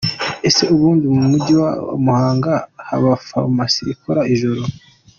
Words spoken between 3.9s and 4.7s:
ikora ijoro?.